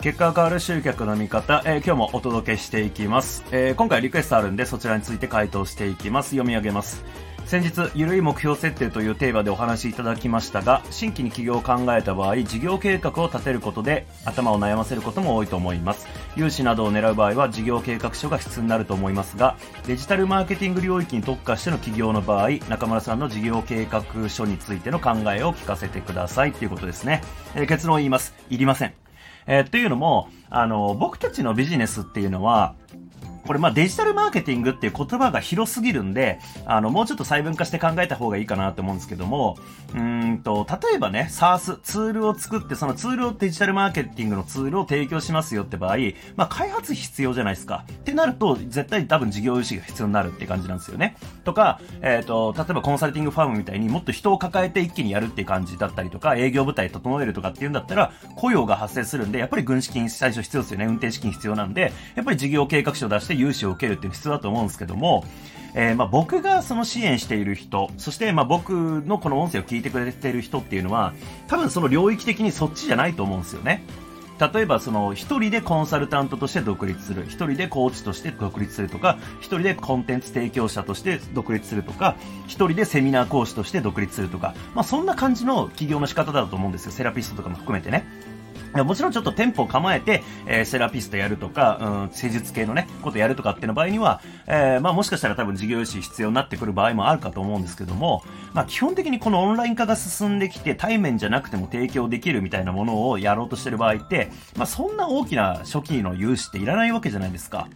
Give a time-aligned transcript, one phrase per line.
[0.00, 7.04] 結果が変わる集客の見方、えー、今日もお届けしていきます、えー、今回リクエストあるんでそちらについて回答していきます読み上げます
[7.46, 16.06] 先日、ゆるい目標設定というテーマでお話しいただきましたが、新規に起業を考えた場合、事業計画を立てることで頭を悩ませることも多いと思います。
[16.36, 19.56] 融資などを狙う場合は事業計画書が必要になると思いますが、
[19.86, 27.22] デジタルマーケティング領域に特化しての起業の場合、中村さんの事業計画書についての考えを聞かせてくださいということですね。
[27.54, 28.34] えー、結論を言います。
[28.50, 29.07] いりません。
[29.48, 32.74] えー、っていうのも、あの、僕たちのビジネスっていうのは、
[33.48, 39.56] これまあデジタルマーケティングっていう言葉が広すぎるんで、あの、もうちょっと細分化して考えた方がいいかなと思うんですけども、
[39.94, 45.96] うんと、例えばね、SARS、ツールを作って、そのツールをデジタルマーケティングのツールを提供しますよって場合、
[46.36, 47.86] まあ開発必要じゃないですか。
[47.90, 51.16] ってなると、絶対多分事業融資が必要になるって感じなんですよね。
[51.44, 60.84] とか、えっ、ー、と、例えばコンサルティングファームみたいにもっと人を抱えて一気にやるっていう感じだったりとか、営業部隊整えるとかっていうんだったら、雇用が発生するんで、やっぱり軍資金最初必要ですよね。
[60.84, 65.24] 運転資金必要なんで、やっぱり事業計画書を出して融資を受けるっていう必要だと思うんですけども、
[65.74, 71.12] えー、まあ僕がその支援している人、そしてまあ僕のこの音声を聞いてくれている人っていうのは、
[71.46, 73.82] 多分その領域的にそっちじゃないと思うんですよね。
[74.38, 82.16] 例えばその一人でコンサルタントとして独立する、一人でコーチとして独立するとか、一人でコンテンツ提供者として独立するとか、
[82.46, 86.92] 一人でセミナー講師として独立するとか、まあそんな感じの起業の仕方だと思うんですよ。
[86.92, 88.06] セラピストとかも含めてね。
[88.84, 107.68] もちろんちょっと店舗を構えて、えー、セラピストやるとか、うん、施術系のね、ことやるとかっていうの場合には、えー、まあもしかしたら多分事業費必要になってくる場合もあるかと思うんですけども、まあ基本的にこのオンライン化が進んできて、対面じゃなくても提供できるみたいなものをやろうとしてる場合って、まあそんな大きな初期の融資っていらないわけじゃないですか。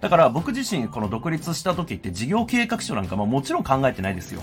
[0.00, 4.42] だから僕自身この独立した時って事業計画書なんかももちろん考えてないですよ。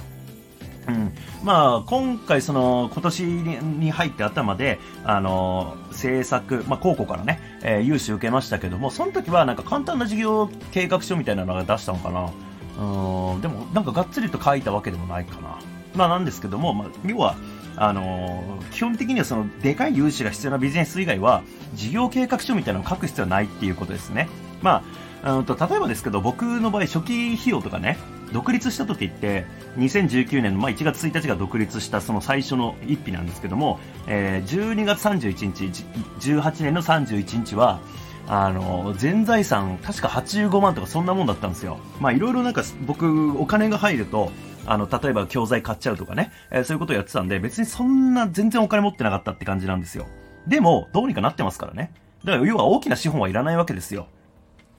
[0.87, 1.11] うん、
[1.43, 12.31] まあ今回その今年に入って頭であの制作まあ高校からね、えー、融資受けましたけどもその時はなんか簡単な事業計画書みたいなのが出したのかな。
[12.79, 15.59] うんでもなんかがっつりと書いたわけでもないかな。
[15.95, 17.35] まあなんですけども、まあ、要は
[17.75, 24.29] あのー、基本的にはそのでかい融資が必要なビジネス以外は事業計画書みたいなのを書く必要はないっていうことですね。
[24.61, 24.83] ま
[25.23, 27.97] あ、うんと例えばですけど僕の場合初期費用とかね
[28.33, 29.45] 独立した時って
[29.77, 35.85] 2019年の、まあ、1月1日が独立したその最初の一日なんですけども、えー、12月31日
[36.19, 37.79] 18年の31日は
[38.27, 41.79] あの全財産確か85万とかそんなもんだったんですよ。
[42.01, 44.31] まあいろいろなんか僕お金が入ると
[44.65, 50.07] あの例えば教材買っちゃうとかね、えー、そういうことをやってたんで別にそんな全然お金持ってなかったって感じなんですよ。
[50.45, 51.93] でもどうにかなってますからね。
[52.25, 54.07] だから要は大きな資本はいらないわけですよ。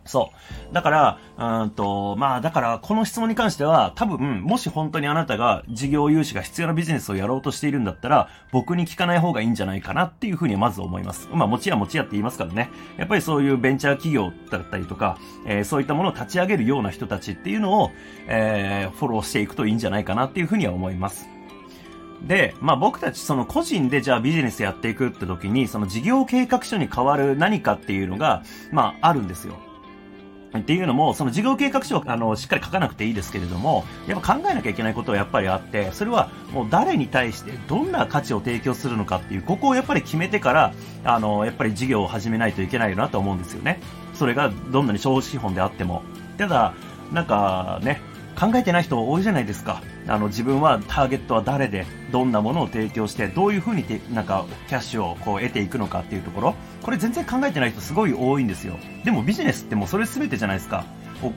[0.09, 0.33] そ
[0.71, 0.75] う。
[0.75, 1.19] だから、
[1.63, 11.29] うんと、まあ、だから、この質問に関しては、多分、もし本当にあなたが事業融資が必要なビジネスをやろうとしているんだったら、僕に聞かない方がいいんじゃないかなっていうふうにまず思います。
[11.31, 12.71] まあ、もちやもちやって言いますからね。
[12.97, 17.91] やっぱりそういうベンチャー企業だったりとか、えー、そういったものを立ち上げるような人たちっていうのを、
[18.29, 21.29] えー、フォローしていくといいんじゃないかなっていうふうには思います。
[22.27, 28.43] で、まあ僕たちその個人でじゃあビジネスやっていくって時に、その事業計画書に変わる何かっていうのが、
[28.73, 29.55] まああるんですよ。
[30.57, 40.73] っていうのも、その事業計画書をあのしっかり書かなくていいですけれども、やっぱ考えなきゃいけないことはやっぱりあって、それはもう誰に対してどんな価値を提供するのかっていう、ここをやっぱり決めてから、
[41.05, 43.81] あの、やっぱり事業を始めないといけないよなと思うんですよね。
[44.15, 46.03] それがどんなに消費資本であっても。
[46.39, 46.75] ただ、
[47.13, 48.01] なんかね、
[48.39, 49.83] 考えてない人多いじゃないですか。
[50.07, 56.55] あの、自分はターゲットは誰で、どんなものを提供して、どういう風にて、なんか、キャッシュをこう得ていくのかっていうところ。
[56.83, 58.79] これ全然考えてない人すごい多いんですよ。
[59.05, 60.85] でもビジネスってもうそれ全てじゃないですか。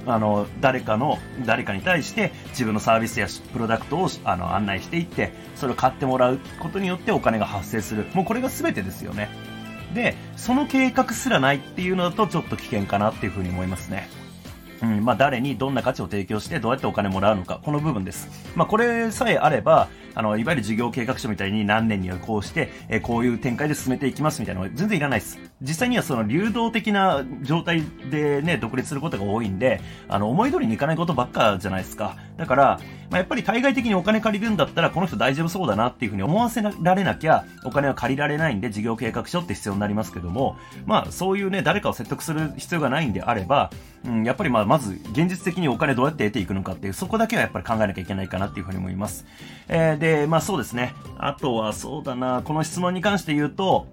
[0.05, 8.05] あの、誰かの、誰かに対して自分のサービスやプロダクトをあの案内していって、それを買ってもらうことによってお金が発生する。
[8.13, 9.29] もうこれが全てですよね。
[9.95, 14.07] で、その計画すらないっていうのだとちょっと危険かなっていうふうに思いますね。
[14.81, 18.27] うん、まあ、誰にどんな価値を提供してどうやってお金もらうのか、この部分です。
[18.55, 25.39] まあ、これさえあれば、あの、いわゆる事業計画書みたいに何年にはこうして、え、こういう展開で進めていきますみたいなのは全然いらないです。
[25.61, 32.17] 実際にはその流動的な状態でね、独立することが多いんで、あの、思い通りにいかないことばっかじゃないですか。
[32.37, 32.79] だから、
[33.09, 43.69] まあ、やっぱり対外的にお金借りるんだったら、この人大丈夫そうだなっていうふうに思わせられなきゃ、お金は借りられないんで、事業計画書って必要になりますけども、まあ、そういうね、誰かを説得する必要がないんであれば、
[44.05, 49.25] うん、やっぱりまあ、まず、現実的にお金どうやって得ていくのかっていう、そこだけはやっぱり考えなきゃいけないかなっていうふうに思います。
[49.67, 50.95] えー、で、まあそうですね。
[51.17, 53.87] あとはそうだな、この質問に関して言うと、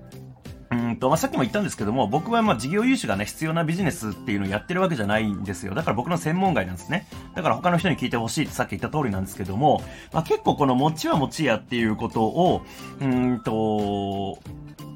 [0.70, 5.74] うんと、まあ、さっきも言ったんですけども、僕はまあ事業融資がね、必要なビジネスっていうのをやってるわけじゃないんですよ。
[5.74, 7.08] だから僕の専門外なんですね。
[7.34, 9.82] だから他の人に聞いてほしいってさっき言った通りなんですけども、
[10.12, 12.62] まあ、結構この持ちは持ちやっていうことを、
[13.00, 14.38] うんと、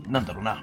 [0.06, 0.62] なんだろうな、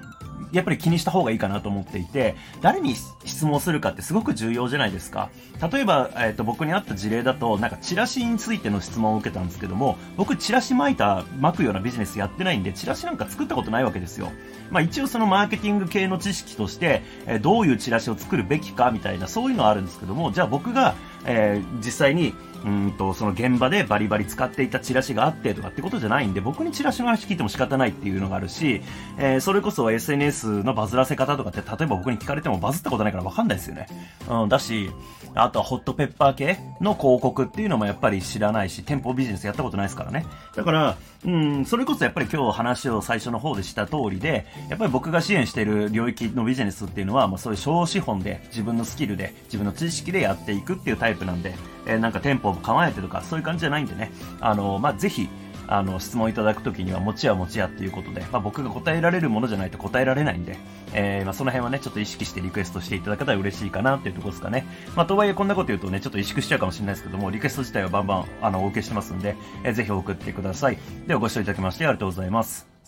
[0.52, 2.94] やっぱり気にした方がいいかなと思っていて、誰に
[3.24, 5.30] 質問するかってすごく重要じゃないですか。
[5.72, 14.32] 例えば、えっ、ー、と、僕にあった事例だと、なんかチラシについての質問を受けたんですけども、僕チラシ巻いた、巻くようなビジネスやってないんで、チラシなんか作ったことないわけですよ。
[14.70, 20.94] まあ一応そのマーケティング系の知識として、えー、どういうチラシを作るべきかみたいな、そういうのはあるんですけども、じゃあ僕が、
[21.26, 22.34] えー、実際に、
[22.64, 28.82] うんと、その現場でバリバリ使っていたチラシがあってとかってことじゃないんで、僕にチラシの話聞いても仕方ないっていうのがあるし、
[29.18, 33.86] えー、それこそ SNS のバズらせ方とかって、例えば僕に聞かれてもバズったことないからわかんないですよね。
[34.28, 34.90] うん、だし、
[35.34, 40.26] あとはホットペッパー系の広告っていうのもやっぱり知らないし、店舗ビジネスやったことないですからね。
[40.54, 51.54] だから、うん、それこそやっぱり今日話を最初の方でした通りで、やっぱり僕が支援している領域のビジネスっていうのは、まあそういう小資本で、自分のスキルで、自分の知識でやっていくっていうタイプなんで、
[51.86, 54.10] えー、なんか店舗構えてるとか、そういう感じじゃないんでね、
[54.40, 55.28] あの、まあぜひ、
[55.72, 60.56] あの、質問いただくときには、持ちや持ちやっていうことで、まあ、僕が答えられるものじゃないと答えられないんで、
[60.92, 64.66] えー、まあ、その辺はね、ちょっと意識してリクエストしていただけたら嬉しいかなっていうところですかね。
[64.96, 70.78] まあ、とはいえこんなこと言うとね、ちょっと萎縮しちゃうかもしれないですけども、リクエスト自体はバンバン、あの、お受けしてますんで、えー、ぜひ送ってください。
[71.06, 72.79] ではご視聴いただきましてありがとうございます。